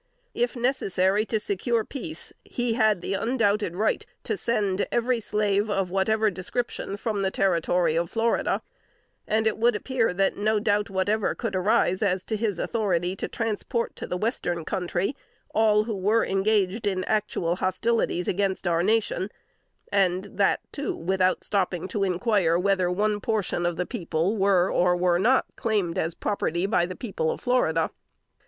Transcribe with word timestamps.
If 0.33 0.55
necessary 0.55 1.25
to 1.27 1.39
secure 1.39 1.85
peace, 1.85 2.33
he 2.43 2.73
had 2.73 3.01
the 3.01 3.13
undoubted 3.13 3.75
right 3.75 4.03
to 4.23 4.35
send 4.35 4.87
every 4.91 5.19
slave, 5.19 5.69
of 5.69 5.91
whatever 5.91 6.31
description, 6.31 6.97
from 6.97 7.21
the 7.21 7.29
Territory 7.29 7.95
of 7.95 8.09
Florida; 8.09 8.63
and 9.27 9.45
it 9.45 9.59
would 9.59 9.75
appear, 9.75 10.11
that 10.11 10.35
no 10.35 10.59
doubt 10.59 10.89
whatever 10.89 11.35
could 11.35 11.55
arise 11.55 12.01
as 12.01 12.23
to 12.25 12.35
his 12.35 12.57
authority 12.57 13.15
to 13.15 13.27
transport 13.27 13.95
to 13.95 14.07
the 14.07 14.17
Western 14.17 14.65
Country, 14.65 15.15
all 15.53 15.83
who 15.83 15.95
were 15.95 16.25
engaged 16.25 16.87
in 16.87 17.03
actual 17.03 17.57
hostilities 17.57 18.27
against 18.27 18.65
our 18.67 18.81
nation, 18.81 19.29
and 19.91 20.23
that 20.39 20.61
too 20.71 20.95
without 20.95 21.43
stopping 21.43 21.87
to 21.89 22.01
inquire 22.03 22.57
whether 22.57 22.89
one 22.89 23.19
portion 23.19 23.67
of 23.67 23.75
the 23.75 23.85
people 23.85 24.35
were, 24.35 24.67
or 24.73 24.95
were 24.97 25.19
not, 25.19 25.45
claimed 25.55 25.99
as 25.99 26.15
property 26.15 26.65
by 26.65 26.87
the 26.87 26.95
people 26.95 27.29
of 27.29 27.39
Florida. 27.39 27.91